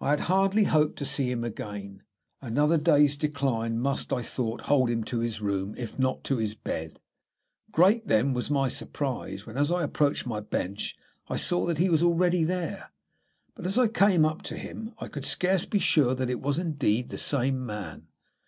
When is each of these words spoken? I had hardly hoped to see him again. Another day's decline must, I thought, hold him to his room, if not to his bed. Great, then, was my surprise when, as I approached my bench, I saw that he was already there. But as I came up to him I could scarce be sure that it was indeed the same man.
I 0.00 0.10
had 0.10 0.20
hardly 0.30 0.62
hoped 0.62 0.98
to 1.00 1.04
see 1.04 1.28
him 1.28 1.42
again. 1.42 2.04
Another 2.40 2.78
day's 2.78 3.16
decline 3.16 3.80
must, 3.80 4.12
I 4.12 4.22
thought, 4.22 4.60
hold 4.70 4.88
him 4.88 5.02
to 5.06 5.18
his 5.18 5.40
room, 5.40 5.74
if 5.76 5.98
not 5.98 6.22
to 6.26 6.36
his 6.36 6.54
bed. 6.54 7.00
Great, 7.72 8.06
then, 8.06 8.32
was 8.34 8.50
my 8.50 8.68
surprise 8.68 9.46
when, 9.46 9.56
as 9.56 9.72
I 9.72 9.82
approached 9.82 10.26
my 10.28 10.38
bench, 10.38 10.94
I 11.26 11.38
saw 11.38 11.66
that 11.66 11.78
he 11.78 11.88
was 11.88 12.04
already 12.04 12.44
there. 12.44 12.92
But 13.56 13.66
as 13.66 13.76
I 13.76 13.88
came 13.88 14.24
up 14.24 14.42
to 14.42 14.56
him 14.56 14.94
I 15.00 15.08
could 15.08 15.24
scarce 15.24 15.64
be 15.66 15.80
sure 15.80 16.14
that 16.14 16.30
it 16.30 16.40
was 16.40 16.60
indeed 16.60 17.08
the 17.08 17.18
same 17.18 17.66
man. 17.66 18.06